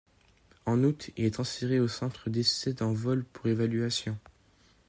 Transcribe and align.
En 0.65 0.83
août 0.83 1.11
il 1.15 1.25
est 1.25 1.29
transféré 1.35 1.79
au 1.79 1.87
Centre 1.87 2.31
d'Essais 2.31 2.81
en 2.81 2.91
vol 2.91 3.23
pour 3.23 3.45
évaluation. 3.45 4.17